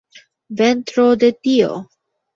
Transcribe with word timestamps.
Ventro 0.61 1.05
de 1.25 1.31
tio! 1.49 1.69